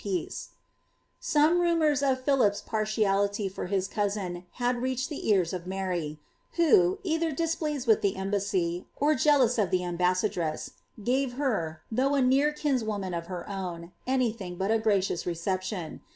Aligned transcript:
peace' 0.03 0.49
Some 1.19 1.59
rumours 1.61 2.01
of 2.01 2.23
Philip's 2.23 2.59
partiality 2.59 3.47
for 3.47 3.67
his 3.67 3.87
cousin 3.87 4.45
had 4.53 4.77
reached 4.81 5.09
the 5.09 5.29
ears 5.29 5.53
of 5.53 5.67
Mary, 5.67 6.19
who, 6.53 6.97
either 7.03 7.31
displeased 7.31 7.85
with 7.85 8.01
the 8.01 8.15
embassy, 8.15 8.87
or 8.95 9.13
jealous 9.13 9.59
of 9.59 9.69
the 9.69 9.83
ambassadress, 9.83 10.71
irave 10.97 11.33
her, 11.33 11.83
though 11.91 12.15
a 12.15 12.21
near 12.23 12.51
kinswoman 12.51 13.13
of 13.13 13.27
her 13.27 13.47
own, 13.47 13.91
any 14.07 14.31
thing 14.31 14.55
but 14.55 14.71
a 14.71 14.79
gracious 14.79 15.27
reception. 15.27 16.01